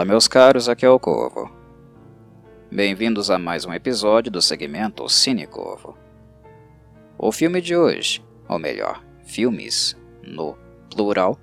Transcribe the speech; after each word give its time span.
Olá, 0.00 0.06
meus 0.06 0.26
caros, 0.26 0.66
aqui 0.66 0.86
é 0.86 0.88
o 0.88 0.98
Corvo. 0.98 1.50
Bem-vindos 2.72 3.30
a 3.30 3.38
mais 3.38 3.66
um 3.66 3.74
episódio 3.74 4.32
do 4.32 4.40
segmento 4.40 5.06
Cine 5.10 5.46
Corvo. 5.46 5.94
O 7.18 7.30
filme 7.30 7.60
de 7.60 7.76
hoje, 7.76 8.24
ou 8.48 8.58
melhor, 8.58 9.04
filmes 9.26 9.94
no 10.22 10.56
plural, 10.88 11.38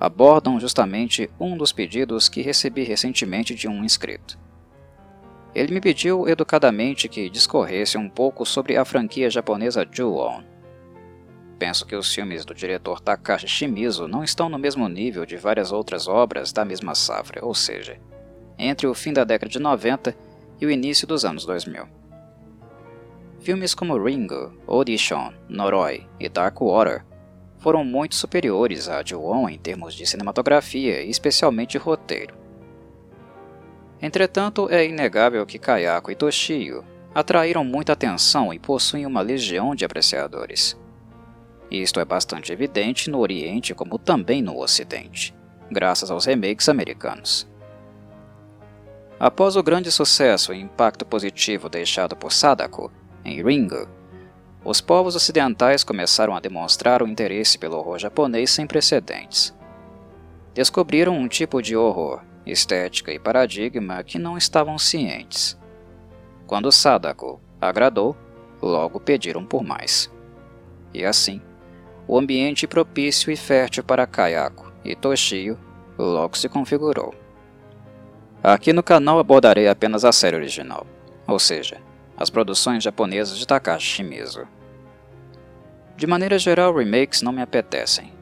abordam 0.00 0.58
justamente 0.58 1.30
um 1.38 1.56
dos 1.56 1.70
pedidos 1.70 2.28
que 2.28 2.42
recebi 2.42 2.82
recentemente 2.82 3.54
de 3.54 3.68
um 3.68 3.84
inscrito. 3.84 4.36
Ele 5.54 5.72
me 5.72 5.80
pediu 5.80 6.28
educadamente 6.28 7.08
que 7.08 7.30
discorresse 7.30 7.96
um 7.96 8.08
pouco 8.08 8.44
sobre 8.44 8.76
a 8.76 8.84
franquia 8.84 9.30
japonesa 9.30 9.86
Ju-On. 9.88 10.42
Penso 11.68 11.84
que 11.84 11.94
os 11.94 12.14
filmes 12.14 12.46
do 12.46 12.54
diretor 12.54 12.98
Takashi 12.98 13.46
Shimizu 13.46 14.08
não 14.08 14.24
estão 14.24 14.48
no 14.48 14.58
mesmo 14.58 14.88
nível 14.88 15.26
de 15.26 15.36
várias 15.36 15.70
outras 15.70 16.08
obras 16.08 16.50
da 16.50 16.64
mesma 16.64 16.94
safra, 16.94 17.44
ou 17.44 17.54
seja, 17.54 18.00
entre 18.58 18.86
o 18.86 18.94
fim 18.94 19.12
da 19.12 19.22
década 19.22 19.50
de 19.50 19.58
90 19.58 20.16
e 20.58 20.64
o 20.64 20.70
início 20.70 21.06
dos 21.06 21.26
anos 21.26 21.44
2000. 21.44 21.86
Filmes 23.40 23.74
como 23.74 24.02
Ringo, 24.02 24.58
Audition, 24.66 25.30
Noroi 25.46 26.06
e 26.18 26.26
Dark 26.26 26.58
Water 26.58 27.04
foram 27.58 27.84
muito 27.84 28.14
superiores 28.14 28.88
a 28.88 29.04
Ju-On 29.04 29.50
em 29.50 29.58
termos 29.58 29.92
de 29.92 30.06
cinematografia 30.06 31.02
e 31.02 31.10
especialmente 31.10 31.76
roteiro. 31.76 32.34
Entretanto, 34.00 34.70
é 34.70 34.86
inegável 34.86 35.44
que 35.44 35.58
Kayako 35.58 36.10
e 36.12 36.14
Toshio 36.14 36.82
atraíram 37.14 37.62
muita 37.62 37.92
atenção 37.92 38.54
e 38.54 38.58
possuem 38.58 39.04
uma 39.04 39.20
legião 39.20 39.74
de 39.74 39.84
apreciadores. 39.84 40.74
Isto 41.70 42.00
é 42.00 42.04
bastante 42.04 42.52
evidente 42.52 43.10
no 43.10 43.18
Oriente 43.18 43.74
como 43.74 43.98
também 43.98 44.40
no 44.40 44.58
Ocidente, 44.58 45.34
graças 45.70 46.10
aos 46.10 46.24
remakes 46.24 46.68
americanos. 46.68 47.46
Após 49.20 49.56
o 49.56 49.62
grande 49.62 49.90
sucesso 49.90 50.52
e 50.54 50.60
impacto 50.60 51.04
positivo 51.04 51.68
deixado 51.68 52.16
por 52.16 52.32
Sadako 52.32 52.90
em 53.24 53.42
Ringo, 53.42 53.88
os 54.64 54.80
povos 54.80 55.16
ocidentais 55.16 55.82
começaram 55.84 56.34
a 56.34 56.40
demonstrar 56.40 57.02
um 57.02 57.06
interesse 57.06 57.58
pelo 57.58 57.76
horror 57.76 57.98
japonês 57.98 58.50
sem 58.50 58.66
precedentes. 58.66 59.56
Descobriram 60.54 61.16
um 61.16 61.28
tipo 61.28 61.60
de 61.60 61.76
horror, 61.76 62.22
estética 62.46 63.12
e 63.12 63.18
paradigma 63.18 64.02
que 64.02 64.18
não 64.18 64.36
estavam 64.36 64.78
cientes. 64.78 65.58
Quando 66.46 66.72
Sadako 66.72 67.40
agradou, 67.60 68.16
logo 68.60 68.98
pediram 68.98 69.44
por 69.44 69.62
mais. 69.62 70.10
E 70.94 71.04
assim, 71.04 71.40
o 72.08 72.18
ambiente 72.18 72.66
propício 72.66 73.30
e 73.30 73.36
fértil 73.36 73.84
para 73.84 74.06
Kayako 74.06 74.72
e 74.82 74.96
Toshio 74.96 75.58
logo 75.98 76.38
se 76.38 76.48
configurou. 76.48 77.14
Aqui 78.42 78.72
no 78.72 78.82
canal 78.82 79.18
abordarei 79.18 79.68
apenas 79.68 80.06
a 80.06 80.12
série 80.12 80.36
original, 80.36 80.86
ou 81.26 81.38
seja, 81.38 81.82
as 82.16 82.30
produções 82.30 82.82
japonesas 82.82 83.36
de 83.36 83.46
Takashi 83.46 83.86
Shimizu. 83.86 84.48
De 85.96 86.06
maneira 86.06 86.38
geral, 86.38 86.74
remakes 86.74 87.20
não 87.20 87.32
me 87.32 87.42
apetecem. 87.42 88.12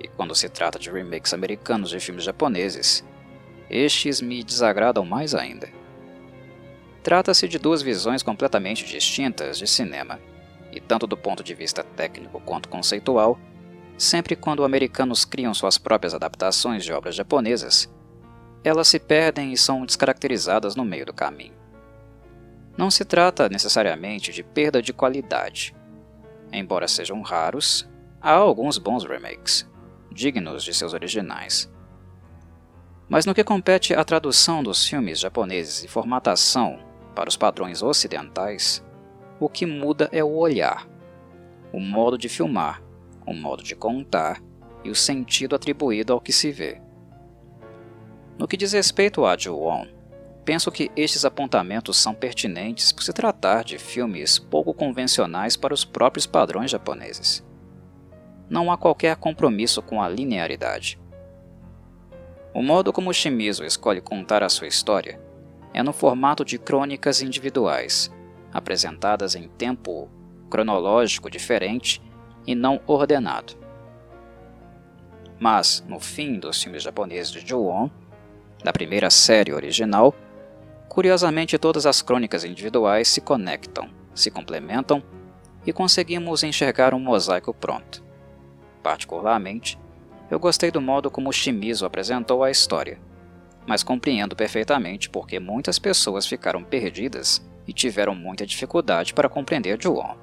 E 0.00 0.08
quando 0.08 0.34
se 0.34 0.48
trata 0.48 0.78
de 0.78 0.90
remakes 0.90 1.34
americanos 1.34 1.90
de 1.90 2.00
filmes 2.00 2.24
japoneses, 2.24 3.04
estes 3.68 4.22
me 4.22 4.42
desagradam 4.42 5.04
mais 5.04 5.34
ainda. 5.34 5.68
Trata-se 7.02 7.46
de 7.48 7.58
duas 7.58 7.82
visões 7.82 8.22
completamente 8.22 8.86
distintas 8.86 9.58
de 9.58 9.66
cinema, 9.66 10.18
e 10.72 10.80
tanto 10.80 11.06
do 11.06 11.16
ponto 11.16 11.42
de 11.42 11.54
vista 11.54 11.82
técnico 11.82 12.40
quanto 12.40 12.68
conceitual, 12.68 13.38
sempre 13.98 14.36
quando 14.36 14.64
americanos 14.64 15.24
criam 15.24 15.52
suas 15.52 15.78
próprias 15.78 16.14
adaptações 16.14 16.84
de 16.84 16.92
obras 16.92 17.14
japonesas, 17.14 17.92
elas 18.62 18.88
se 18.88 18.98
perdem 18.98 19.52
e 19.52 19.56
são 19.56 19.84
descaracterizadas 19.84 20.76
no 20.76 20.84
meio 20.84 21.06
do 21.06 21.12
caminho. 21.12 21.54
Não 22.76 22.90
se 22.90 23.04
trata 23.04 23.48
necessariamente 23.48 24.32
de 24.32 24.42
perda 24.42 24.80
de 24.80 24.92
qualidade, 24.92 25.74
Embora 26.52 26.88
sejam 26.88 27.20
raros, 27.22 27.88
há 28.20 28.32
alguns 28.32 28.76
bons 28.76 29.04
remakes, 29.04 29.68
dignos 30.10 30.64
de 30.64 30.74
seus 30.74 30.92
originais. 30.92 31.70
Mas 33.08 33.24
no 33.24 33.34
que 33.34 33.44
compete 33.44 33.94
à 33.94 34.04
tradução 34.04 34.62
dos 34.62 34.84
filmes 34.84 35.20
japoneses 35.20 35.84
e 35.84 35.88
formatação 35.88 36.78
para 37.14 37.28
os 37.28 37.36
padrões 37.36 37.82
ocidentais, 37.82 38.84
o 39.40 39.48
que 39.48 39.66
muda 39.66 40.08
é 40.12 40.22
o 40.22 40.36
olhar, 40.36 40.86
o 41.72 41.80
modo 41.80 42.16
de 42.16 42.28
filmar, 42.28 42.82
o 43.26 43.34
modo 43.34 43.62
de 43.62 43.74
contar 43.74 44.40
e 44.84 44.90
o 44.90 44.94
sentido 44.94 45.56
atribuído 45.56 46.12
ao 46.12 46.20
que 46.20 46.32
se 46.32 46.52
vê. 46.52 46.80
No 48.38 48.46
que 48.46 48.56
diz 48.56 48.72
respeito 48.72 49.24
a 49.24 49.36
Ju-On, 49.36 49.86
Penso 50.44 50.72
que 50.72 50.90
estes 50.96 51.24
apontamentos 51.24 51.96
são 51.96 52.14
pertinentes 52.14 52.92
por 52.92 53.02
se 53.02 53.12
tratar 53.12 53.62
de 53.62 53.78
filmes 53.78 54.38
pouco 54.38 54.72
convencionais 54.72 55.56
para 55.56 55.74
os 55.74 55.84
próprios 55.84 56.26
padrões 56.26 56.70
japoneses. 56.70 57.46
Não 58.48 58.72
há 58.72 58.76
qualquer 58.76 59.16
compromisso 59.16 59.82
com 59.82 60.02
a 60.02 60.08
linearidade. 60.08 60.98
O 62.52 62.62
modo 62.62 62.92
como 62.92 63.12
Shimizu 63.12 63.64
escolhe 63.64 64.00
contar 64.00 64.42
a 64.42 64.48
sua 64.48 64.66
história 64.66 65.20
é 65.72 65.84
no 65.84 65.92
formato 65.92 66.44
de 66.44 66.58
crônicas 66.58 67.22
individuais, 67.22 68.10
apresentadas 68.52 69.34
em 69.34 69.48
tempo 69.48 70.08
cronológico 70.48 71.30
diferente 71.30 72.02
e 72.46 72.54
não 72.54 72.80
ordenado. 72.86 73.54
Mas, 75.38 75.84
no 75.88 75.98
fim 76.00 76.38
dos 76.38 76.62
filmes 76.62 76.82
japoneses 76.82 77.32
de 77.32 77.46
Ju-On, 77.46 77.88
da 78.62 78.72
primeira 78.72 79.08
série 79.10 79.52
original, 79.52 80.14
Curiosamente, 80.90 81.56
todas 81.56 81.86
as 81.86 82.02
crônicas 82.02 82.44
individuais 82.44 83.06
se 83.06 83.20
conectam, 83.20 83.88
se 84.12 84.28
complementam 84.28 85.00
e 85.64 85.72
conseguimos 85.72 86.42
enxergar 86.42 86.92
um 86.92 86.98
mosaico 86.98 87.54
pronto. 87.54 88.02
Particularmente, 88.82 89.78
eu 90.28 90.40
gostei 90.40 90.68
do 90.68 90.80
modo 90.80 91.08
como 91.08 91.32
Shimizu 91.32 91.86
apresentou 91.86 92.42
a 92.42 92.50
história, 92.50 92.98
mas 93.64 93.84
compreendo 93.84 94.34
perfeitamente 94.34 95.08
porque 95.08 95.38
muitas 95.38 95.78
pessoas 95.78 96.26
ficaram 96.26 96.64
perdidas 96.64 97.40
e 97.66 97.72
tiveram 97.72 98.14
muita 98.14 98.46
dificuldade 98.46 99.14
para 99.14 99.28
compreender 99.28 99.80
Ju-On. 99.80 100.16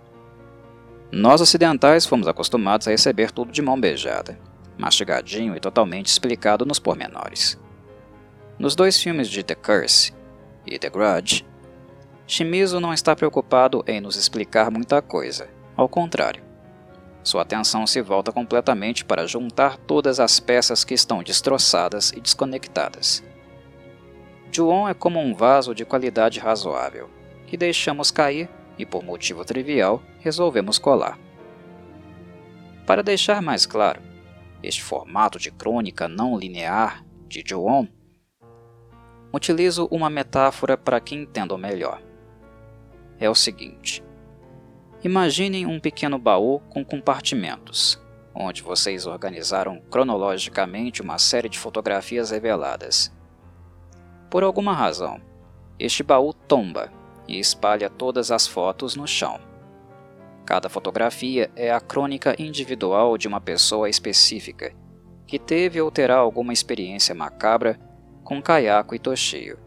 Nós 1.11 1.39
ocidentais 1.39 2.05
fomos 2.05 2.27
acostumados 2.27 2.87
a 2.87 2.91
receber 2.91 3.31
tudo 3.31 3.51
de 3.51 3.61
mão 3.61 3.79
beijada, 3.79 4.37
mastigadinho 4.77 5.55
e 5.55 5.59
totalmente 5.59 6.07
explicado 6.07 6.65
nos 6.65 6.79
pormenores. 6.79 7.57
Nos 8.59 8.75
dois 8.75 9.01
filmes 9.01 9.29
de 9.29 9.43
The 9.43 9.55
Curse, 9.55 10.13
e 10.65 10.77
The 10.77 10.89
Grudge, 10.89 11.45
Shimizu 12.27 12.79
não 12.79 12.93
está 12.93 13.15
preocupado 13.15 13.83
em 13.87 14.01
nos 14.01 14.17
explicar 14.17 14.69
muita 14.69 15.01
coisa, 15.01 15.47
ao 15.77 15.87
contrário. 15.87 16.43
Sua 17.23 17.41
atenção 17.41 17.87
se 17.87 18.01
volta 18.01 18.31
completamente 18.31 19.05
para 19.05 19.27
juntar 19.27 19.77
todas 19.77 20.19
as 20.19 20.39
peças 20.39 20.83
que 20.83 20.93
estão 20.93 21.23
destroçadas 21.23 22.11
e 22.11 22.19
desconectadas. 22.19 23.23
Juon 24.51 24.87
é 24.87 24.93
como 24.93 25.19
um 25.19 25.33
vaso 25.33 25.73
de 25.73 25.85
qualidade 25.85 26.39
razoável, 26.39 27.09
que 27.47 27.57
deixamos 27.57 28.11
cair 28.11 28.49
e, 28.77 28.85
por 28.85 29.03
motivo 29.03 29.43
trivial, 29.43 30.03
resolvemos 30.19 30.77
colar. 30.77 31.17
Para 32.85 33.01
deixar 33.01 33.41
mais 33.41 33.65
claro, 33.65 34.01
este 34.61 34.83
formato 34.83 35.39
de 35.39 35.49
crônica 35.51 36.07
não 36.07 36.37
linear 36.37 37.03
de 37.27 37.43
Juon 37.45 37.87
utilizo 39.33 39.87
uma 39.91 40.09
metáfora 40.09 40.77
para 40.77 40.99
que 40.99 41.15
entendam 41.15 41.57
melhor. 41.57 42.01
É 43.19 43.29
o 43.29 43.35
seguinte: 43.35 44.03
imaginem 45.03 45.65
um 45.65 45.79
pequeno 45.79 46.17
baú 46.17 46.59
com 46.69 46.83
compartimentos, 46.83 48.01
onde 48.33 48.61
vocês 48.61 49.05
organizaram 49.05 49.81
cronologicamente 49.89 51.01
uma 51.01 51.17
série 51.17 51.49
de 51.49 51.59
fotografias 51.59 52.31
reveladas. 52.31 53.11
Por 54.29 54.43
alguma 54.43 54.73
razão, 54.73 55.21
este 55.79 56.03
baú 56.03 56.33
tomba 56.33 56.91
e 57.27 57.39
espalha 57.39 57.89
todas 57.89 58.31
as 58.31 58.47
fotos 58.47 58.95
no 58.95 59.07
chão. 59.07 59.39
Cada 60.45 60.69
fotografia 60.69 61.51
é 61.55 61.71
a 61.71 61.79
crônica 61.79 62.35
individual 62.39 63.17
de 63.17 63.27
uma 63.27 63.41
pessoa 63.41 63.89
específica 63.89 64.73
que 65.27 65.37
teve 65.37 65.81
ou 65.81 65.91
terá 65.91 66.15
alguma 66.15 66.53
experiência 66.53 67.13
macabra 67.13 67.77
com 68.23 68.41
Kayako 68.41 68.95
e 68.95 68.99
Toshio. 68.99 69.59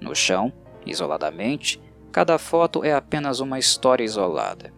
No 0.00 0.14
chão, 0.14 0.52
isoladamente, 0.86 1.82
cada 2.12 2.38
foto 2.38 2.84
é 2.84 2.92
apenas 2.92 3.40
uma 3.40 3.58
história 3.58 4.04
isolada. 4.04 4.72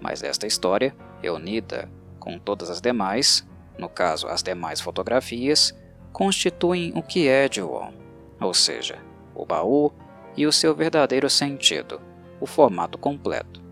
Mas 0.00 0.22
esta 0.22 0.46
história, 0.46 0.96
reunida 1.20 1.90
com 2.18 2.38
todas 2.38 2.70
as 2.70 2.80
demais, 2.80 3.46
no 3.78 3.88
caso 3.88 4.26
as 4.28 4.42
demais 4.42 4.80
fotografias, 4.80 5.76
constituem 6.12 6.92
o 6.96 7.02
que 7.02 7.28
é 7.28 7.48
Juon, 7.50 7.92
ou 8.40 8.54
seja, 8.54 8.98
o 9.34 9.44
baú 9.44 9.92
e 10.36 10.46
o 10.46 10.52
seu 10.52 10.74
verdadeiro 10.74 11.30
sentido, 11.30 12.00
o 12.40 12.46
formato 12.46 12.98
completo. 12.98 13.62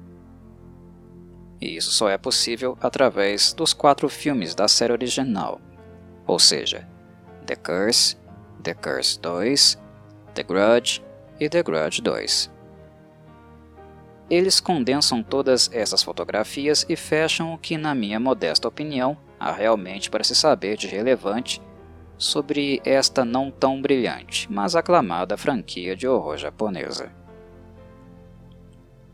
E 1.60 1.76
isso 1.76 1.90
só 1.90 2.08
é 2.08 2.18
possível 2.18 2.76
através 2.80 3.52
dos 3.52 3.72
quatro 3.72 4.08
filmes 4.08 4.54
da 4.54 4.68
série 4.68 4.92
original, 4.92 5.60
ou 6.26 6.38
seja, 6.38 6.88
The 7.46 7.56
Curse, 7.56 8.16
The 8.62 8.74
Curse 8.74 9.20
2, 9.20 9.78
The 10.34 10.42
Grudge 10.42 11.02
e 11.38 11.48
The 11.48 11.62
Grudge 11.62 12.00
2. 12.02 12.50
Eles 14.30 14.58
condensam 14.58 15.22
todas 15.22 15.70
essas 15.72 16.02
fotografias 16.02 16.86
e 16.88 16.96
fecham 16.96 17.52
o 17.52 17.58
que, 17.58 17.76
na 17.76 17.94
minha 17.94 18.18
modesta 18.18 18.66
opinião, 18.66 19.16
há 19.38 19.52
realmente 19.52 20.08
para 20.08 20.24
se 20.24 20.34
saber 20.34 20.76
de 20.76 20.86
relevante 20.86 21.60
sobre 22.16 22.80
esta 22.84 23.24
não 23.24 23.50
tão 23.50 23.80
brilhante, 23.80 24.50
mas 24.50 24.76
aclamada 24.76 25.36
franquia 25.36 25.96
de 25.96 26.06
horror 26.06 26.36
japonesa. 26.36 27.12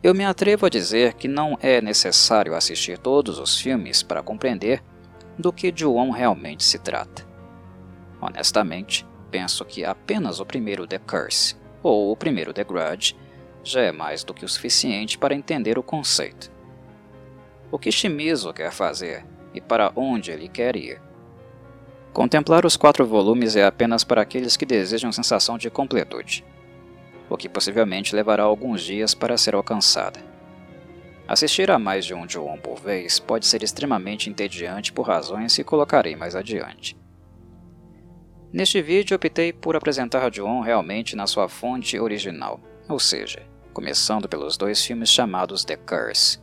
Eu 0.03 0.15
me 0.15 0.25
atrevo 0.25 0.67
a 0.67 0.71
dizer 0.71 1.15
que 1.15 1.29
não 1.29 1.59
é 1.61 1.81
necessário 1.81 2.55
assistir 2.55 2.99
todos 2.99 3.39
os 3.39 3.61
filmes 3.61 4.03
para 4.03 4.23
compreender 4.23 4.83
do 5.39 5.53
que 5.53 5.73
Ju-On 5.75 6.11
realmente 6.11 6.65
se 6.65 6.79
trata. 6.79 7.27
Honestamente, 8.21 9.07
penso 9.31 9.65
que 9.65 9.85
apenas 9.85 10.41
o 10.41 10.47
primeiro 10.47 10.87
The 10.87 10.99
Curse 10.99 11.57
ou 11.83 12.11
o 12.11 12.17
primeiro 12.17 12.53
The 12.53 12.65
Grudge 12.65 13.17
já 13.63 13.83
é 13.83 13.93
mais 13.93 14.25
do 14.25 14.35
que 14.35 14.45
o 14.45 14.49
suficiente 14.49 15.19
para 15.19 15.35
entender 15.35 15.79
o 15.79 15.83
conceito. 15.83 16.51
O 17.71 17.79
que 17.79 17.93
Shimizu 17.93 18.53
quer 18.53 18.73
fazer 18.73 19.25
e 19.55 19.61
para 19.61 19.93
onde 19.95 20.31
ele 20.31 20.49
quer 20.49 20.77
ir. 20.77 21.01
Contemplar 22.13 22.67
os 22.67 22.77
quatro 22.77 23.07
volumes 23.07 23.55
é 23.55 23.65
apenas 23.65 24.03
para 24.03 24.21
aqueles 24.21 24.57
que 24.57 24.67
desejam 24.67 25.13
sensação 25.13 25.57
de 25.57 25.71
completude, 25.71 26.45
o 27.29 27.37
que 27.37 27.49
possivelmente 27.49 28.17
levará 28.17 28.43
alguns 28.43 28.83
dias 28.83 29.15
para 29.15 29.39
ser 29.39 29.55
alcançada. 29.55 30.19
Assistir 31.29 31.71
a 31.71 31.79
mais 31.79 32.05
de 32.05 32.13
um 32.13 32.29
Joon 32.29 32.59
por 32.59 32.81
vez 32.81 33.21
pode 33.21 33.47
ser 33.47 33.63
extremamente 33.63 34.29
entediante 34.29 34.93
por 34.93 35.07
razões 35.07 35.55
que 35.55 35.63
colocarei 35.63 36.17
mais 36.17 36.35
adiante. 36.35 36.99
Neste 38.53 38.83
vídeo 38.83 39.15
optei 39.15 39.53
por 39.53 39.77
apresentar 39.77 40.35
Joon 40.35 40.61
realmente 40.61 41.15
na 41.15 41.29
sua 41.29 41.49
fonte 41.49 41.97
original, 42.01 42.59
ou 42.89 42.99
seja, 42.99 43.47
começando 43.73 44.29
pelos 44.29 44.57
dois 44.57 44.85
filmes 44.85 45.09
chamados 45.09 45.65
The 45.65 45.77
Curse. 45.77 46.41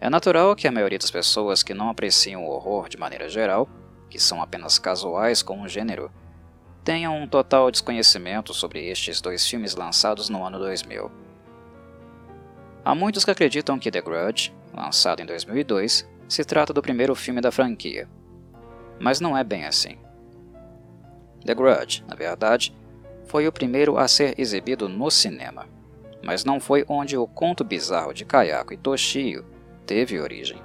É 0.00 0.08
natural 0.08 0.54
que 0.54 0.68
a 0.68 0.72
maioria 0.72 0.98
das 1.00 1.10
pessoas 1.10 1.64
que 1.64 1.74
não 1.74 1.88
apreciam 1.88 2.44
o 2.44 2.50
horror 2.50 2.88
de 2.88 2.96
maneira 2.96 3.28
geral, 3.28 3.68
que 4.12 4.20
são 4.20 4.42
apenas 4.42 4.78
casuais 4.78 5.42
com 5.42 5.62
o 5.62 5.68
gênero, 5.68 6.10
tenham 6.84 7.16
um 7.16 7.26
total 7.26 7.70
desconhecimento 7.70 8.52
sobre 8.52 8.86
estes 8.86 9.22
dois 9.22 9.48
filmes 9.48 9.74
lançados 9.74 10.28
no 10.28 10.44
ano 10.44 10.58
2000. 10.58 11.10
Há 12.84 12.94
muitos 12.94 13.24
que 13.24 13.30
acreditam 13.30 13.78
que 13.78 13.90
The 13.90 14.02
Grudge, 14.02 14.52
lançado 14.74 15.20
em 15.22 15.24
2002, 15.24 16.06
se 16.28 16.44
trata 16.44 16.74
do 16.74 16.82
primeiro 16.82 17.14
filme 17.14 17.40
da 17.40 17.50
franquia. 17.50 18.06
Mas 19.00 19.18
não 19.18 19.34
é 19.34 19.42
bem 19.42 19.64
assim. 19.64 19.96
The 21.46 21.54
Grudge, 21.54 22.04
na 22.06 22.14
verdade, 22.14 22.76
foi 23.24 23.48
o 23.48 23.52
primeiro 23.52 23.96
a 23.96 24.06
ser 24.06 24.38
exibido 24.38 24.90
no 24.90 25.10
cinema, 25.10 25.66
mas 26.22 26.44
não 26.44 26.60
foi 26.60 26.84
onde 26.86 27.16
o 27.16 27.26
conto 27.26 27.64
bizarro 27.64 28.12
de 28.12 28.26
Kayako 28.26 28.74
e 28.74 28.76
Toshio 28.76 29.42
teve 29.86 30.20
origem. 30.20 30.60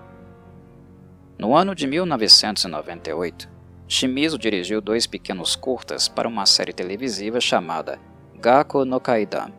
No 1.38 1.56
ano 1.56 1.75
de 1.75 1.86
1998, 1.86 3.48
Shimizu 3.88 4.39
dirigiu 4.39 4.81
dois 4.81 5.06
pequenos 5.06 5.56
curtas 5.56 6.07
para 6.07 6.28
uma 6.28 6.48
série 6.48 6.74
televisiva 6.74 7.39
chamada 7.39 8.00
Gakko 8.36 8.84
no 8.84 9.00
Kaidan. 9.00 9.51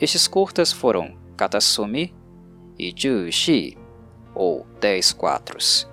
Estes 0.00 0.26
curtas 0.26 0.72
foram 0.72 1.14
Katasumi 1.36 2.14
e 2.78 2.92
Jushi, 2.96 3.76
ou 4.34 4.66
10 4.80 5.12
quatros, 5.12 5.86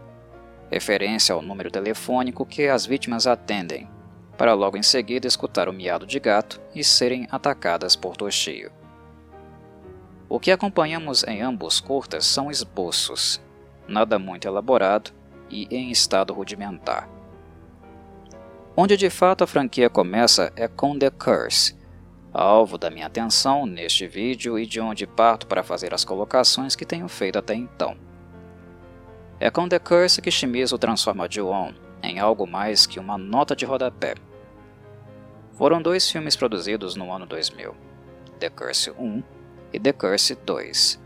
referência 0.72 1.36
ao 1.36 1.42
número 1.42 1.69
telefônico 1.69 2.45
que 2.45 2.68
as 2.68 2.86
vítimas 2.86 3.27
atendem, 3.27 3.89
para 4.38 4.54
logo 4.54 4.77
em 4.77 4.84
seguida 4.84 5.27
escutar 5.27 5.68
o 5.68 5.74
miado 5.74 6.06
de 6.06 6.19
gato 6.19 6.60
e 6.74 6.86
serem 6.86 7.27
atacadas 7.30 7.98
por 7.98 8.16
Toshio. 8.16 8.72
O 10.30 10.39
que 10.39 10.51
acompanhamos 10.51 11.25
em 11.25 11.42
ambos 11.42 11.81
curtas 11.81 12.25
são 12.25 12.50
esboços, 12.50 13.42
nada 13.92 14.18
muito 14.18 14.48
elaborado 14.48 15.12
e 15.50 15.68
em 15.70 15.92
estado 15.92 16.34
rudimentar. 16.34 17.10
Onde 18.76 18.96
de 18.96 19.10
fato 19.10 19.44
a 19.44 19.48
franquia 19.48 19.90
começa 19.90 20.52
é 20.56 20.68
com 20.68 20.98
The 20.98 21.10
Curse, 21.10 21.78
alvo 22.34 22.78
da 22.78 22.90
minha 22.90 23.08
atenção 23.08 23.66
neste 23.66 24.08
vídeo 24.08 24.58
e 24.58 24.66
de 24.66 24.80
onde 24.80 25.06
parto 25.06 25.46
para 25.46 25.64
fazer 25.64 25.94
as 25.94 26.06
colocações 26.06 26.76
que 26.76 26.86
tenho 26.86 27.08
feito 27.08 27.38
até 27.38 27.54
então. 27.54 27.98
É 29.40 29.52
com 29.52 29.68
The 29.68 29.80
Curse 29.80 30.22
que 30.22 30.32
Shimizu 30.32 30.78
transforma 30.78 31.28
Ju-On 31.30 31.74
em 32.02 32.20
algo 32.20 32.48
mais 32.48 32.86
que 32.86 33.00
uma 33.00 33.18
nota 33.18 33.56
de 33.56 33.66
rodapé. 33.66 34.16
Foram 35.54 35.82
dois 35.82 36.10
filmes 36.10 36.36
produzidos 36.36 36.96
no 36.96 37.12
ano 37.12 37.26
2000, 37.26 37.76
The 38.40 38.50
Curse 38.50 38.92
1 38.92 39.24
e 39.74 39.80
The 39.80 39.94
Curse 39.94 40.36
2. 40.36 41.00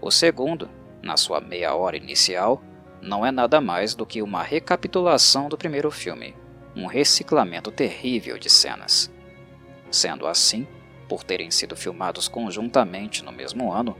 O 0.00 0.10
segundo, 0.10 0.68
na 1.04 1.16
sua 1.16 1.40
meia 1.40 1.74
hora 1.74 1.96
inicial, 1.96 2.62
não 3.00 3.24
é 3.24 3.30
nada 3.30 3.60
mais 3.60 3.94
do 3.94 4.06
que 4.06 4.22
uma 4.22 4.42
recapitulação 4.42 5.48
do 5.48 5.58
primeiro 5.58 5.90
filme, 5.90 6.34
um 6.74 6.86
reciclamento 6.86 7.70
terrível 7.70 8.38
de 8.38 8.48
cenas. 8.48 9.12
Sendo 9.90 10.26
assim, 10.26 10.66
por 11.08 11.22
terem 11.22 11.50
sido 11.50 11.76
filmados 11.76 12.26
conjuntamente 12.26 13.22
no 13.22 13.30
mesmo 13.30 13.70
ano, 13.70 13.96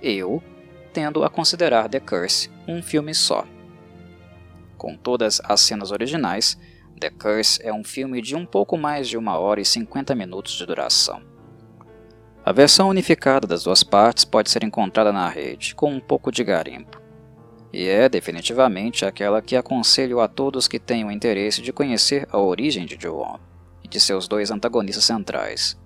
eu 0.00 0.42
tendo 0.92 1.24
a 1.24 1.30
considerar 1.30 1.88
The 1.88 2.00
Curse 2.00 2.50
um 2.68 2.82
filme 2.82 3.14
só. 3.14 3.46
Com 4.76 4.96
todas 4.96 5.40
as 5.44 5.60
cenas 5.60 5.90
originais, 5.90 6.58
The 7.00 7.10
Curse 7.10 7.60
é 7.64 7.72
um 7.72 7.82
filme 7.82 8.20
de 8.20 8.36
um 8.36 8.44
pouco 8.44 8.76
mais 8.76 9.08
de 9.08 9.16
uma 9.16 9.38
hora 9.38 9.60
e 9.60 9.64
50 9.64 10.14
minutos 10.14 10.52
de 10.52 10.66
duração. 10.66 11.31
A 12.44 12.52
versão 12.52 12.88
unificada 12.88 13.46
das 13.46 13.64
duas 13.64 13.82
partes 13.82 14.24
pode 14.24 14.50
ser 14.50 14.64
encontrada 14.64 15.12
na 15.12 15.28
rede, 15.28 15.74
com 15.74 15.92
um 15.92 16.00
pouco 16.00 16.32
de 16.32 16.42
garimpo. 16.42 17.00
E 17.72 17.88
é 17.88 18.08
definitivamente 18.08 19.04
aquela 19.04 19.40
que 19.40 19.56
aconselho 19.56 20.20
a 20.20 20.28
todos 20.28 20.68
que 20.68 20.78
tenham 20.78 21.10
interesse 21.10 21.62
de 21.62 21.72
conhecer 21.72 22.28
a 22.30 22.38
origem 22.38 22.84
de 22.84 22.98
Joon 23.00 23.38
de 23.92 24.00
seus 24.00 24.26
dois 24.26 24.50
antagonistas 24.50 25.04
centrais. 25.04 25.78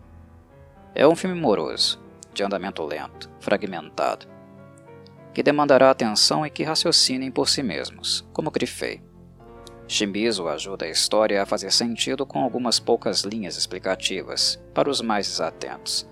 É 0.95 1.07
um 1.07 1.17
filme 1.17 1.39
moroso, 1.39 2.01
de 2.33 2.45
andamento 2.45 2.85
lento, 2.85 3.29
fragmentado, 3.41 4.27
que 5.35 5.43
demandará 5.43 5.91
atenção 5.91 6.47
e 6.47 6.51
que 6.51 6.63
raciocinem 6.63 7.33
por 7.33 7.49
si 7.49 7.65
mesmos, 7.65 8.25
como 8.33 8.51
grifei. 8.51 9.03
Shimizu 9.89 10.49
ajuda 10.49 10.85
a 10.85 10.89
história 10.89 11.43
a 11.43 11.47
fazer 11.47 11.73
sentido 11.73 12.25
com 12.25 12.43
algumas 12.43 12.79
poucas 12.79 13.23
linhas 13.23 13.57
explicativas, 13.57 14.63
para 14.73 14.89
os 14.89 15.01
mais 15.01 15.27
desatentos, 15.27 16.09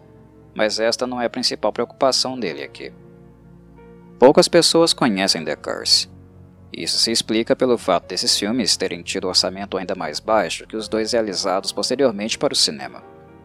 mas 0.54 0.78
esta 0.78 1.06
não 1.06 1.20
é 1.20 1.26
a 1.26 1.30
principal 1.30 1.72
preocupação 1.72 2.38
dele 2.38 2.62
aqui. 2.62 2.92
Poucas 4.18 4.48
pessoas 4.48 4.92
conhecem 4.92 5.44
The 5.44 5.56
Curse, 5.56 6.08
isso 6.76 6.98
se 6.98 7.12
explica 7.12 7.54
pelo 7.54 7.78
fato 7.78 8.08
desses 8.08 8.36
filmes 8.36 8.76
terem 8.76 9.00
tido 9.00 9.28
orçamento 9.28 9.78
ainda 9.78 9.94
mais 9.94 10.18
baixo 10.18 10.66
que 10.66 10.76
os 10.76 10.88
dois 10.88 11.12
realizados 11.12 11.70
posteriormente 11.70 12.36
para 12.36 12.52
o 12.52 12.56
cinema, 12.56 13.00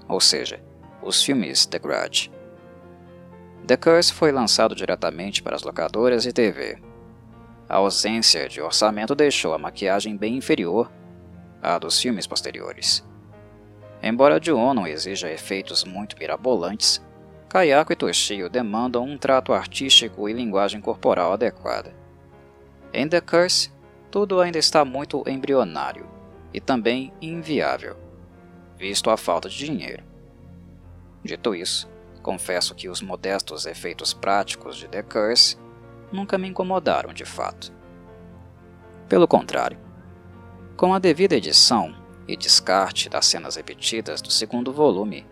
ou 0.08 0.20
seja, 0.20 0.60
os 1.00 1.24
filmes 1.24 1.68
The 1.68 1.78
Grudge. 1.78 2.32
The 3.68 3.78
Curse 3.78 4.12
foi 4.12 4.32
lançado 4.32 4.74
diretamente 4.74 5.44
para 5.44 5.56
as 5.56 5.62
locadoras 5.62 6.26
e 6.26 6.34
TV. 6.34 6.80
A 7.68 7.76
ausência 7.76 8.50
de 8.50 8.62
orçamento 8.62 9.14
deixou 9.14 9.54
a 9.54 9.60
maquiagem 9.60 10.18
bem 10.18 10.38
inferior 10.38 10.92
à 11.62 11.78
dos 11.78 12.02
filmes 12.02 12.26
posteriores. 12.26 13.08
Embora 14.02 14.40
Ju-On 14.42 14.74
não 14.74 14.88
exija 14.88 15.32
efeitos 15.32 15.84
muito 15.84 16.18
mirabolantes, 16.18 17.02
Kayako 17.50 17.94
e 17.94 17.96
Toshio 17.96 18.50
demandam 18.50 19.04
um 19.04 19.18
trato 19.18 19.52
artístico 19.52 20.30
e 20.30 20.34
linguagem 20.34 20.80
corporal 20.80 21.34
adequada. 21.34 21.94
Em 22.94 23.08
The 23.08 23.22
Curse, 23.22 23.72
tudo 24.12 24.40
ainda 24.40 24.58
está 24.58 24.86
muito 24.86 25.24
embrionário 25.28 26.08
e 26.54 26.62
também 26.62 27.12
inviável, 27.22 27.98
visto 28.78 29.10
a 29.10 29.18
falta 29.18 29.50
de 29.50 29.58
dinheiro. 29.58 30.04
Dito 31.24 31.54
isso, 31.54 31.90
confesso 32.22 32.74
que 32.74 32.88
os 32.88 33.02
modestos 33.02 33.66
efeitos 33.66 34.14
práticos 34.14 34.78
de 34.78 34.88
The 34.88 35.04
Curse 35.04 35.58
nunca 36.12 36.38
me 36.38 36.48
incomodaram 36.48 37.14
de 37.14 37.26
fato. 37.26 37.74
Pelo 39.08 39.28
contrário, 39.28 39.78
com 40.78 40.94
a 40.94 41.00
devida 41.00 41.36
edição 41.36 41.96
e 42.30 42.38
descarte 42.38 43.10
das 43.10 43.26
cenas 43.26 43.56
repetidas 43.56 44.22
do 44.22 44.30
segundo 44.30 44.72
volume, 44.72 45.26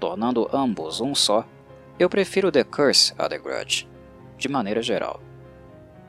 tornando 0.00 0.48
ambos 0.50 0.98
um 0.98 1.14
só, 1.14 1.46
eu 1.98 2.08
prefiro 2.08 2.50
The 2.50 2.64
Curse 2.64 3.12
a 3.18 3.28
The 3.28 3.38
Grudge, 3.38 3.86
de 4.38 4.48
maneira 4.48 4.80
geral. 4.80 5.20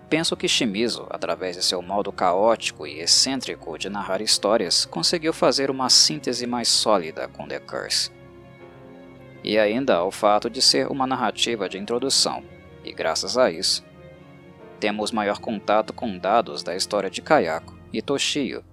Penso 0.10 0.38
que 0.38 0.48
Shimizu, 0.48 1.06
através 1.10 1.58
de 1.58 1.64
seu 1.64 1.82
modo 1.82 2.14
caótico 2.14 2.88
e 2.88 3.02
excêntrico 3.02 3.78
de 3.78 3.90
narrar 3.90 4.22
histórias, 4.22 4.86
conseguiu 4.86 5.34
fazer 5.34 5.70
uma 5.70 5.90
síntese 5.90 6.48
mais 6.48 6.70
sólida 6.70 7.28
com 7.28 7.46
The 7.46 7.60
Curse. 7.60 8.10
E 9.44 9.60
ainda 9.60 9.96
ao 9.96 10.10
fato 10.10 10.50
de 10.50 10.62
ser 10.62 10.88
uma 10.88 11.06
narrativa 11.06 11.68
de 11.68 11.78
introdução, 11.78 12.46
e 12.82 12.94
graças 12.94 13.38
a 13.38 13.52
isso, 13.52 13.86
temos 14.80 15.12
maior 15.12 15.40
contato 15.40 15.92
com 15.92 16.18
dados 16.18 16.64
da 16.64 16.74
história 16.78 17.10
de 17.10 17.22
Kayako 17.22 17.78
e 17.92 18.02
Toshio, 18.02 18.64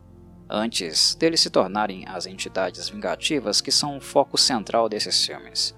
antes 0.48 1.14
deles 1.14 1.40
se 1.40 1.50
tornarem 1.50 2.06
as 2.08 2.26
entidades 2.26 2.88
vingativas 2.88 3.60
que 3.60 3.70
são 3.70 3.96
o 3.96 4.00
foco 4.00 4.36
central 4.36 4.88
desses 4.88 5.24
filmes. 5.24 5.76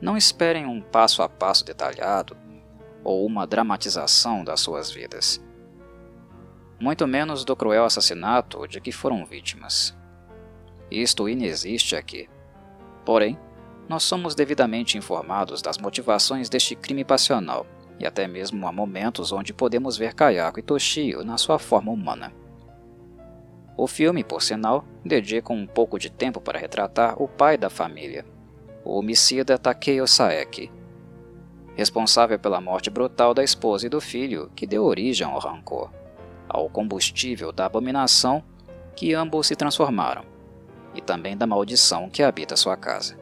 Não 0.00 0.16
esperem 0.16 0.66
um 0.66 0.80
passo 0.80 1.22
a 1.22 1.28
passo 1.28 1.64
detalhado 1.64 2.36
ou 3.02 3.24
uma 3.24 3.46
dramatização 3.46 4.44
das 4.44 4.60
suas 4.60 4.90
vidas. 4.90 5.42
Muito 6.78 7.06
menos 7.06 7.44
do 7.44 7.56
cruel 7.56 7.84
assassinato 7.84 8.66
de 8.68 8.80
que 8.80 8.92
foram 8.92 9.24
vítimas. 9.24 9.96
Isto 10.90 11.28
inexiste 11.28 11.96
aqui. 11.96 12.28
Porém, 13.04 13.38
nós 13.88 14.02
somos 14.02 14.34
devidamente 14.34 14.98
informados 14.98 15.62
das 15.62 15.78
motivações 15.78 16.48
deste 16.48 16.74
crime 16.74 17.04
passional, 17.04 17.66
e 17.98 18.06
até 18.06 18.26
mesmo 18.26 18.66
há 18.66 18.72
momentos 18.72 19.32
onde 19.32 19.54
podemos 19.54 19.96
ver 19.96 20.12
Kayako 20.12 20.58
e 20.58 20.62
Toshio 20.62 21.24
na 21.24 21.38
sua 21.38 21.58
forma 21.58 21.92
humana. 21.92 22.32
O 23.76 23.86
filme, 23.86 24.24
por 24.24 24.42
sinal, 24.42 24.84
dedica 25.04 25.52
um 25.52 25.66
pouco 25.66 25.98
de 25.98 26.08
tempo 26.08 26.40
para 26.40 26.58
retratar 26.58 27.20
o 27.22 27.28
pai 27.28 27.58
da 27.58 27.68
família, 27.68 28.24
o 28.82 28.98
homicida 28.98 29.58
Takeo 29.58 30.06
Saeki, 30.06 30.72
responsável 31.74 32.38
pela 32.38 32.60
morte 32.60 32.88
brutal 32.88 33.34
da 33.34 33.44
esposa 33.44 33.86
e 33.86 33.90
do 33.90 34.00
filho 34.00 34.50
que 34.56 34.66
deu 34.66 34.82
origem 34.84 35.26
ao 35.26 35.38
rancor, 35.38 35.90
ao 36.48 36.70
combustível 36.70 37.52
da 37.52 37.66
abominação 37.66 38.42
que 38.94 39.12
ambos 39.12 39.48
se 39.48 39.54
transformaram, 39.54 40.24
e 40.94 41.02
também 41.02 41.36
da 41.36 41.46
maldição 41.46 42.08
que 42.08 42.22
habita 42.22 42.56
sua 42.56 42.78
casa. 42.78 43.18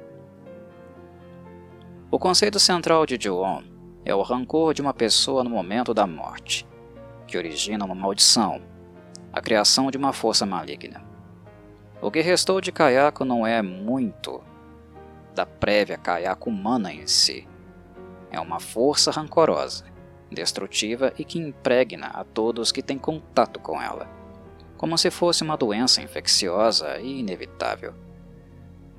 O 2.13 2.19
conceito 2.19 2.61
central 2.61 3.05
de 3.05 3.19
Ju-on 3.21 3.65
é 4.05 4.15
o 4.15 4.23
rancor 4.23 4.73
de 4.73 4.81
uma 4.81 4.95
pessoa 4.95 5.43
no 5.43 5.51
momento 5.51 5.93
da 5.93 6.07
morte, 6.07 6.65
que 7.27 7.37
origina 7.37 7.85
uma 7.85 7.95
maldição, 7.95 8.63
a 9.35 9.41
criação 9.41 9.91
de 9.91 9.99
uma 9.99 10.13
força 10.13 10.47
maligna. 10.47 11.03
O 12.01 12.11
que 12.11 12.21
restou 12.21 12.61
de 12.61 12.71
Kayako 12.71 13.25
não 13.25 13.47
é 13.47 13.61
muito 13.63 14.41
da 15.35 15.45
prévia 15.45 15.99
Kayako 15.99 16.51
humana 16.51 16.93
em 16.93 17.07
si. 17.07 17.49
É 18.31 18.39
uma 18.39 18.61
força 18.61 19.11
rancorosa, 19.11 19.87
destrutiva 20.31 21.13
e 21.19 21.25
que 21.25 21.39
impregna 21.39 22.07
a 22.09 22.23
todos 22.23 22.71
que 22.71 22.83
têm 22.83 22.99
contato 22.99 23.59
com 23.59 23.81
ela, 23.83 24.09
como 24.77 24.97
se 24.97 25.11
fosse 25.11 25.43
uma 25.43 25.57
doença 25.57 26.01
infecciosa 26.01 26.99
e 27.01 27.19
inevitável. 27.19 27.95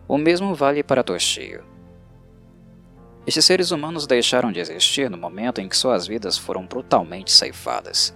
O 0.07 0.17
mesmo 0.17 0.53
vale 0.53 0.83
para 0.83 1.03
Toshio 1.03 1.75
estes 3.27 3.43
seres 3.43 3.71
humanos 3.71 4.05
deixaram 4.05 4.51
de 4.51 4.59
existir 4.59 5.09
no 5.09 5.17
momento 5.17 5.59
em 5.59 5.67
que 5.67 5.75
suas 5.75 6.05
vidas 6.05 6.37
foram 6.37 6.67
brutalmente 6.67 7.31
ceifadas, 7.31 8.15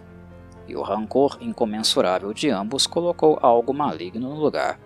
e 0.69 0.75
o 0.75 0.81
rancor 0.81 1.37
incomensurável 1.41 2.33
de 2.33 2.49
ambos 2.49 2.85
colocou 2.85 3.39
algo 3.41 3.73
maligno 3.73 4.29
no 4.29 4.39
lugar, 4.39 4.79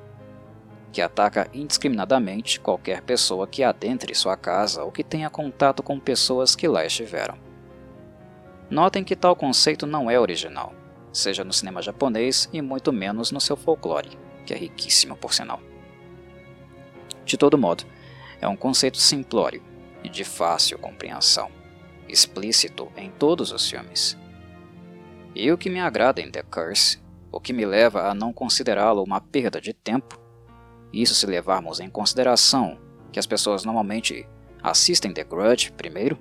que 0.92 1.02
ataca 1.02 1.50
indiscriminadamente 1.54 2.60
qualquer 2.60 3.02
pessoa 3.02 3.48
que 3.48 3.64
adentre 3.64 4.16
sua 4.16 4.38
casa 4.38 4.84
ou 4.84 4.92
que 4.92 5.04
tenha 5.04 5.30
contato 5.30 5.84
com 5.84 6.00
pessoas 6.00 6.56
que 6.56 6.68
lá 6.68 6.86
estiveram. 6.86 7.38
Notem 8.70 9.04
que 9.04 9.16
tal 9.16 9.36
conceito 9.36 9.86
não 9.86 10.10
é 10.10 10.20
original, 10.20 10.74
seja 11.12 11.44
no 11.44 11.52
cinema 11.52 11.82
japonês 11.82 12.48
e 12.54 12.62
muito 12.62 12.94
menos 12.94 13.32
no 13.32 13.42
seu 13.42 13.58
folclore, 13.58 14.18
que 14.46 14.54
é 14.54 14.58
riquíssimo 14.58 15.18
por 15.18 15.34
sinal. 15.34 15.60
De 17.26 17.38
todo 17.38 17.58
modo, 17.58 17.84
é 18.40 18.48
um 18.48 18.56
conceito 18.56 18.98
simplório 18.98 19.64
e 20.04 20.10
de 20.10 20.24
fácil 20.24 20.78
compreensão, 20.78 21.50
explícito 22.08 22.92
em 22.96 23.10
todos 23.10 23.52
os 23.52 23.70
filmes. 23.70 24.18
E 25.36 25.52
o 25.52 25.58
que 25.58 25.70
me 25.70 25.80
agrada 25.80 26.22
em 26.22 26.30
The 26.30 26.44
Curse, 26.44 27.02
o 27.32 27.40
que 27.40 27.54
me 27.54 27.66
leva 27.66 28.10
a 28.10 28.14
não 28.14 28.32
considerá-lo 28.32 29.04
uma 29.04 29.20
perda 29.20 29.60
de 29.60 29.74
tempo, 29.74 30.20
isso 30.92 31.16
se 31.16 31.26
levarmos 31.26 31.80
em 31.80 31.90
consideração 31.90 32.80
que 33.12 33.20
as 33.20 33.26
pessoas 33.26 33.64
normalmente 33.64 34.28
assistem 34.62 35.14
The 35.14 35.24
Grudge 35.24 35.72
primeiro, 35.72 36.18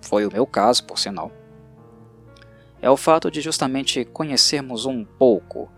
foi 0.00 0.26
o 0.26 0.32
meu 0.32 0.46
caso, 0.46 0.84
por 0.84 0.98
sinal, 0.98 1.30
é 2.80 2.90
o 2.90 2.96
fato 2.96 3.30
de 3.30 3.40
justamente 3.40 4.04
conhecermos 4.04 4.84
um 4.84 5.04
pouco, 5.04 5.70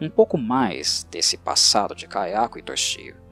um 0.00 0.10
pouco 0.10 0.36
mais 0.36 1.06
desse 1.10 1.36
passado 1.36 1.94
de 1.94 2.06
Kayako 2.06 2.58
e 2.58 2.62
Toshio 2.62 3.24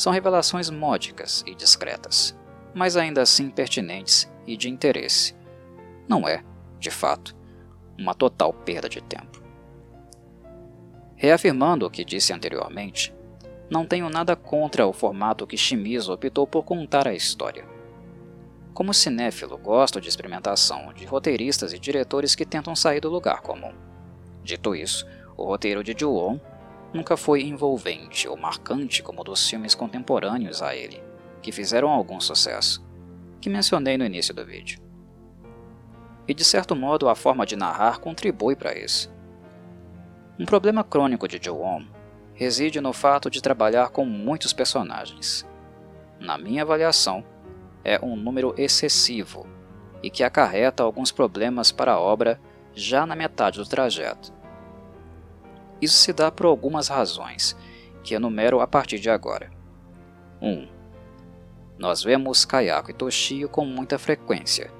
são 0.00 0.12
revelações 0.12 0.70
módicas 0.70 1.44
e 1.46 1.54
discretas, 1.54 2.34
mas 2.74 2.96
ainda 2.96 3.20
assim 3.20 3.50
pertinentes 3.50 4.30
e 4.46 4.56
de 4.56 4.70
interesse. 4.70 5.36
Não 6.08 6.26
é, 6.26 6.42
de 6.80 6.90
fato, 6.90 7.36
uma 7.96 8.14
total 8.14 8.52
perda 8.52 8.88
de 8.88 9.00
tempo. 9.02 9.42
Reafirmando 11.14 11.86
o 11.86 11.90
que 11.90 12.04
disse 12.04 12.32
anteriormente, 12.32 13.14
não 13.68 13.86
tenho 13.86 14.08
nada 14.08 14.34
contra 14.34 14.86
o 14.86 14.92
formato 14.92 15.46
que 15.46 15.56
Shimizu 15.56 16.12
optou 16.12 16.46
por 16.46 16.64
contar 16.64 17.06
a 17.06 17.14
história. 17.14 17.64
Como 18.72 18.94
cinéfilo, 18.94 19.58
gosto 19.58 20.00
de 20.00 20.08
experimentação 20.08 20.92
de 20.94 21.04
roteiristas 21.04 21.72
e 21.72 21.78
diretores 21.78 22.34
que 22.34 22.46
tentam 22.46 22.74
sair 22.74 23.00
do 23.00 23.10
lugar 23.10 23.42
comum. 23.42 23.74
Dito 24.42 24.74
isso, 24.74 25.06
o 25.36 25.44
roteiro 25.44 25.84
de 25.84 25.94
Ju-on 25.96 26.40
nunca 26.92 27.16
foi 27.16 27.42
envolvente 27.42 28.26
ou 28.26 28.36
marcante 28.36 29.02
como 29.02 29.22
dos 29.22 29.48
filmes 29.48 29.74
contemporâneos 29.74 30.62
a 30.62 30.74
ele, 30.74 31.02
que 31.42 31.52
fizeram 31.52 31.90
algum 31.90 32.18
sucesso, 32.18 32.84
que 33.40 33.50
mencionei 33.50 33.98
no 33.98 34.04
início 34.04 34.34
do 34.34 34.44
vídeo. 34.44 34.89
E 36.30 36.34
de 36.34 36.44
certo 36.44 36.76
modo 36.76 37.08
a 37.08 37.16
forma 37.16 37.44
de 37.44 37.56
narrar 37.56 37.98
contribui 37.98 38.54
para 38.54 38.78
isso. 38.78 39.12
Um 40.38 40.46
problema 40.46 40.84
crônico 40.84 41.26
de 41.26 41.40
Joe 41.42 41.86
reside 42.32 42.80
no 42.80 42.92
fato 42.92 43.28
de 43.28 43.42
trabalhar 43.42 43.88
com 43.88 44.04
muitos 44.04 44.52
personagens. 44.52 45.44
Na 46.20 46.38
minha 46.38 46.62
avaliação, 46.62 47.24
é 47.82 47.98
um 48.02 48.14
número 48.14 48.54
excessivo 48.56 49.46
e 50.02 50.08
que 50.08 50.22
acarreta 50.22 50.82
alguns 50.82 51.10
problemas 51.10 51.72
para 51.72 51.94
a 51.94 52.00
obra 52.00 52.40
já 52.72 53.04
na 53.04 53.16
metade 53.16 53.58
do 53.58 53.66
trajeto 53.66 54.32
isso 55.80 55.96
se 55.96 56.12
dá 56.12 56.30
por 56.30 56.46
algumas 56.46 56.88
razões, 56.88 57.56
que 58.04 58.14
enumero 58.14 58.60
a 58.60 58.66
partir 58.66 58.98
de 58.98 59.08
agora. 59.08 59.50
1. 60.40 60.48
Um, 60.48 60.68
nós 61.78 62.02
vemos 62.02 62.44
Kayako 62.44 62.90
e 62.90 62.94
Toshio 62.94 63.48
com 63.48 63.64
muita 63.64 63.98
frequência. 63.98 64.70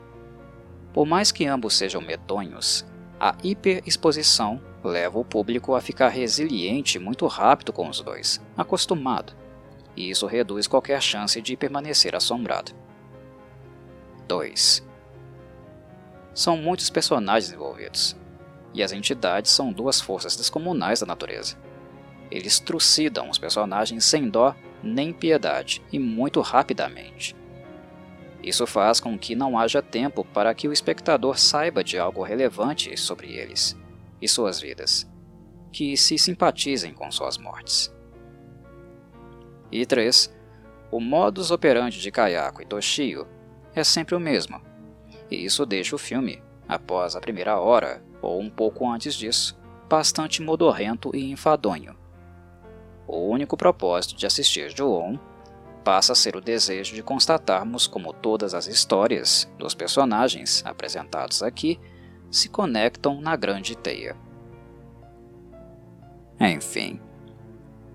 Por 0.93 1.07
mais 1.07 1.31
que 1.31 1.47
ambos 1.47 1.75
sejam 1.75 2.01
medonhos, 2.01 2.85
a 3.19 3.37
hiperexposição 3.43 4.61
leva 4.83 5.19
o 5.19 5.25
público 5.25 5.75
a 5.75 5.81
ficar 5.81 6.09
resiliente 6.09 6.99
muito 6.99 7.27
rápido 7.27 7.73
com 7.73 7.89
os 7.89 8.01
dois, 8.01 8.41
acostumado, 8.57 9.35
e 9.95 10.11
isso 10.11 10.27
reduz 10.27 10.67
qualquer 10.67 11.01
chance 11.03 11.41
de 11.41 11.57
permanecer 11.57 12.17
assombrado. 12.17 12.73
2. 14.27 14.87
São 16.33 16.57
muitos 16.57 16.89
personagens 16.89 17.53
envolvidos, 17.53 18.17
e 18.73 18.83
as 18.83 18.93
entidades 18.93 19.51
são 19.51 19.73
duas 19.73 20.01
forças 20.01 20.37
descomunais 20.37 21.01
da 21.01 21.07
natureza. 21.07 21.57
Eles 22.31 22.61
trucidam 22.61 23.29
os 23.29 23.39
personagens 23.39 24.05
sem 24.05 24.29
dó 24.29 24.55
nem 24.83 25.13
piedade 25.13 25.83
e 25.93 25.99
muito 25.99 26.41
rapidamente. 26.41 27.37
Isso 28.43 28.67
faz 28.67 29.01
com 29.01 29.19
que 29.19 29.35
não 29.35 29.59
haja 29.59 29.83
tempo 29.83 30.25
para 30.25 30.55
que 30.55 30.67
o 30.67 30.73
espectador 30.73 31.39
saiba 31.39 31.85
de 31.85 31.99
algo 31.99 32.23
relevante 32.23 32.97
sobre 32.97 33.35
eles 33.35 33.77
e 34.21 34.27
suas 34.27 34.61
vidas, 34.61 35.11
que 35.71 35.97
se 35.97 36.19
simpatizem 36.19 36.95
com 36.95 37.11
suas 37.11 37.37
mortes. 37.37 37.95
E 39.71 39.85
3. 39.85 40.35
O 40.91 41.01
modus 41.01 41.51
operandi 41.51 42.01
de 42.01 42.11
Kayako 42.11 42.63
e 42.63 42.67
Toshio 42.67 43.27
é 43.75 43.85
sempre 43.85 44.15
o 44.15 44.21
mesmo, 44.21 44.61
e 45.31 45.45
isso 45.45 45.65
deixa 45.65 45.95
o 45.95 45.99
filme, 45.99 46.43
após 46.67 47.15
a 47.15 47.21
primeira 47.21 47.59
hora, 47.61 48.03
ou 48.21 48.41
um 48.41 48.51
pouco 48.51 48.91
antes 48.91 49.15
disso, 49.15 49.57
bastante 49.89 50.43
modorrento 50.43 51.15
e 51.15 51.31
enfadonho. 51.31 51.97
O 53.07 53.29
único 53.29 53.57
propósito 53.57 54.17
de 54.17 54.27
assistir 54.27 54.75
Joon 54.77 55.19
passa 55.85 56.13
a 56.13 56.17
ser 56.17 56.37
o 56.37 56.41
desejo 56.41 56.95
de 56.95 57.03
constatarmos 57.03 57.87
como 57.87 58.13
todas 58.13 58.55
as 58.55 58.67
histórias 58.67 59.51
dos 59.59 59.75
personagens 59.75 60.63
apresentados 60.65 61.43
aqui 61.43 61.79
se 62.31 62.49
conectam 62.49 63.21
na 63.21 63.35
grande 63.37 63.77
teia. 63.77 64.17
Enfim, 66.39 67.01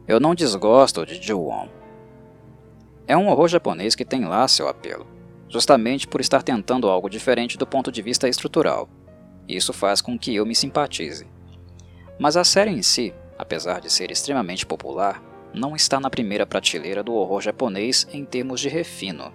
eu 0.07 0.19
não 0.19 0.35
desgosto 0.35 1.05
de 1.05 1.21
Ju-on. 1.21 1.67
É 3.07 3.15
um 3.15 3.27
horror 3.27 3.47
japonês 3.47 3.95
que 3.95 4.05
tem 4.05 4.25
lá 4.25 4.47
seu 4.47 4.67
apelo, 4.67 5.07
justamente 5.47 6.07
por 6.07 6.21
estar 6.21 6.43
tentando 6.43 6.89
algo 6.89 7.09
diferente 7.09 7.57
do 7.57 7.65
ponto 7.65 7.91
de 7.91 8.01
vista 8.01 8.27
estrutural. 8.27 8.89
Isso 9.47 9.71
faz 9.71 10.01
com 10.01 10.17
que 10.17 10.35
eu 10.35 10.45
me 10.45 10.55
simpatize. 10.55 11.27
Mas 12.19 12.35
a 12.35 12.43
série 12.43 12.71
em 12.71 12.81
si, 12.81 13.13
apesar 13.37 13.79
de 13.79 13.91
ser 13.91 14.11
extremamente 14.11 14.65
popular, 14.65 15.21
não 15.55 15.75
está 15.75 15.99
na 15.99 16.09
primeira 16.09 16.45
prateleira 16.45 17.03
do 17.03 17.13
horror 17.13 17.41
japonês 17.41 18.07
em 18.11 18.23
termos 18.25 18.59
de 18.59 18.69
refino. 18.69 19.33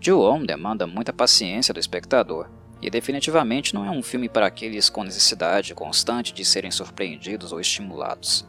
Ju-on 0.00 0.44
demanda 0.44 0.86
muita 0.86 1.12
paciência 1.12 1.72
do 1.72 1.80
espectador, 1.80 2.48
E 2.84 2.90
definitivamente 2.90 3.74
não 3.74 3.86
é 3.86 3.90
um 3.90 4.02
filme 4.02 4.28
para 4.28 4.46
aqueles 4.46 4.90
com 4.90 5.04
necessidade 5.04 5.74
constante 5.74 6.34
de 6.34 6.44
serem 6.44 6.70
surpreendidos 6.70 7.50
ou 7.50 7.58
estimulados. 7.58 8.46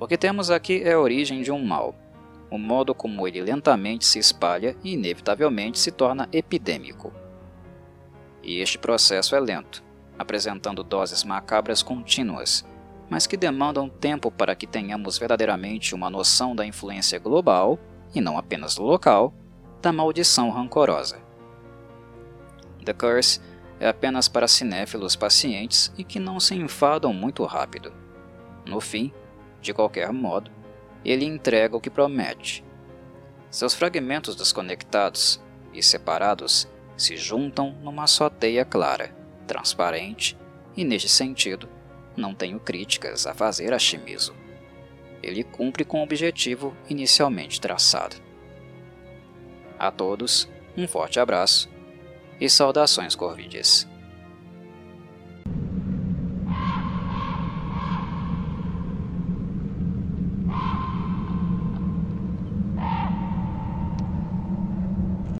O 0.00 0.08
que 0.08 0.18
temos 0.18 0.50
aqui 0.50 0.82
é 0.82 0.94
a 0.94 0.98
origem 0.98 1.40
de 1.40 1.52
um 1.52 1.64
mal, 1.64 1.94
o 2.50 2.58
modo 2.58 2.92
como 2.92 3.28
ele 3.28 3.40
lentamente 3.40 4.04
se 4.04 4.18
espalha 4.18 4.76
e 4.82 4.94
inevitavelmente 4.94 5.78
se 5.78 5.92
torna 5.92 6.28
epidêmico. 6.32 7.12
E 8.42 8.58
este 8.58 8.76
processo 8.76 9.36
é 9.36 9.40
lento, 9.40 9.84
apresentando 10.18 10.82
doses 10.82 11.22
macabras 11.22 11.80
contínuas, 11.80 12.66
mas 13.12 13.26
que 13.26 13.36
demandam 13.36 13.90
tempo 13.90 14.30
para 14.30 14.54
que 14.54 14.66
tenhamos 14.66 15.18
verdadeiramente 15.18 15.94
uma 15.94 16.08
noção 16.08 16.56
da 16.56 16.64
influência 16.64 17.18
global, 17.18 17.78
e 18.14 18.22
não 18.22 18.38
apenas 18.38 18.78
local, 18.78 19.34
da 19.82 19.92
maldição 19.92 20.48
rancorosa. 20.48 21.20
The 22.82 22.94
Curse 22.94 23.38
é 23.78 23.86
apenas 23.86 24.28
para 24.28 24.48
cinéfilos 24.48 25.14
pacientes 25.14 25.92
e 25.98 26.02
que 26.02 26.18
não 26.18 26.40
se 26.40 26.54
enfadam 26.54 27.12
muito 27.12 27.44
rápido. 27.44 27.92
No 28.64 28.80
fim, 28.80 29.12
de 29.60 29.74
qualquer 29.74 30.10
modo, 30.10 30.50
ele 31.04 31.26
entrega 31.26 31.76
o 31.76 31.82
que 31.82 31.90
promete. 31.90 32.64
Seus 33.50 33.74
fragmentos 33.74 34.34
desconectados 34.34 35.38
e 35.70 35.82
separados 35.82 36.66
se 36.96 37.18
juntam 37.18 37.72
numa 37.82 38.06
só 38.06 38.30
teia 38.30 38.64
clara, 38.64 39.14
transparente, 39.46 40.34
e 40.74 40.82
neste 40.82 41.10
sentido, 41.10 41.68
não 42.16 42.34
tenho 42.34 42.60
críticas 42.60 43.26
a 43.26 43.34
fazer 43.34 43.72
a 43.72 43.78
Shimizu. 43.78 44.34
Ele 45.22 45.44
cumpre 45.44 45.84
com 45.84 46.00
o 46.00 46.02
objetivo 46.02 46.76
inicialmente 46.88 47.60
traçado. 47.60 48.16
A 49.78 49.90
todos, 49.90 50.48
um 50.76 50.86
forte 50.86 51.20
abraço 51.20 51.68
e 52.40 52.48
saudações 52.50 53.14
corvides. 53.14 53.86